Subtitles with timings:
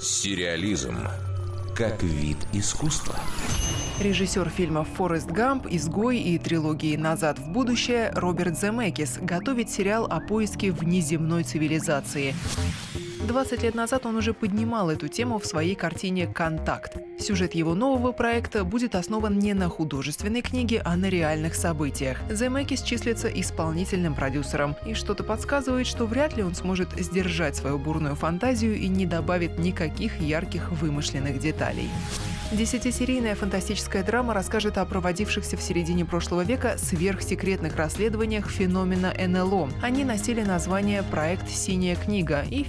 [0.00, 0.96] Сериализм
[1.76, 3.16] как вид искусства.
[4.00, 10.20] Режиссер фильмов «Форест Гамп», «Изгой» и трилогии «Назад в будущее» Роберт Земекис готовит сериал о
[10.20, 12.34] поиске внеземной цивилизации.
[13.26, 16.96] 20 лет назад он уже поднимал эту тему в своей картине «Контакт».
[17.20, 22.18] Сюжет его нового проекта будет основан не на художественной книге, а на реальных событиях.
[22.28, 28.16] Земекис числится исполнительным продюсером, и что-то подсказывает, что вряд ли он сможет сдержать свою бурную
[28.16, 31.88] фантазию и не добавит никаких ярких вымышленных деталей.
[32.52, 39.70] Десятисерийная фантастическая драма расскажет о проводившихся в середине прошлого века сверхсекретных расследованиях феномена НЛО.
[39.80, 42.62] Они носили название «Проект «Синяя книга» и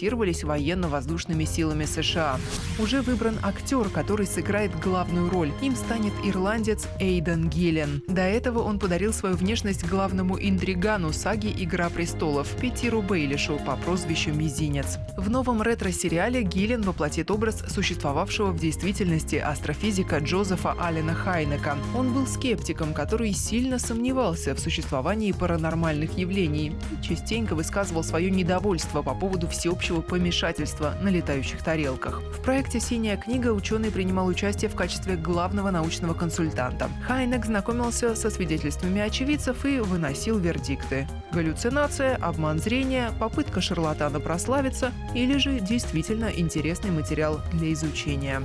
[0.00, 2.38] финансировались военно-воздушными силами США.
[2.78, 5.52] Уже выбран актер, который сыграет главную роль.
[5.60, 8.02] Им станет ирландец Эйден Гиллен.
[8.06, 14.32] До этого он подарил свою внешность главному интригану саги «Игра престолов» Петиру Бейлишу по прозвищу
[14.32, 14.96] Мизинец.
[15.18, 21.76] В новом ретро-сериале Гиллен воплотит образ существовавшего в действительности астрофизика Джозефа Аллена Хайнека.
[21.94, 29.02] Он был скептиком, который сильно сомневался в существовании паранормальных явлений и частенько высказывал свое недовольство
[29.02, 32.22] по поводу всеобщего помешательства на летающих тарелках.
[32.22, 36.88] В проекте «Синяя книга» ученый принимал участие в качестве главного научного консультанта.
[37.06, 41.08] Хайнек знакомился со свидетельствами очевидцев и выносил вердикты.
[41.32, 48.42] Галлюцинация, обман зрения, попытка шарлатана прославиться или же действительно интересный материал для изучения.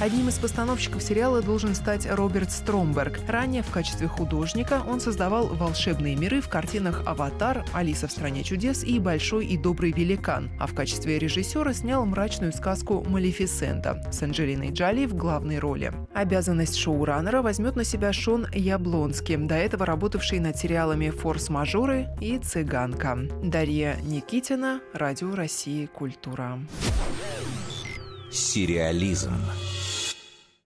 [0.00, 3.20] Одним из постановщиков сериала должен стать Роберт Стромберг.
[3.28, 8.82] Ранее в качестве художника он создавал волшебные миры в картинах «Аватар», «Алиса в стране чудес»
[8.82, 14.72] и «Большой и добрый великан», а в качестве режиссера снял мрачную сказку «Малефисента» с Анджелиной
[14.72, 15.92] Джоли в главной роли.
[16.12, 23.16] Обязанность шоураннера возьмет на себя Шон Яблонский, до этого работавший над сериалами «Форс-мажоры» и «Цыганка».
[23.44, 26.58] Дарья Никитина, Радио России «Культура».
[28.30, 29.34] Сериализм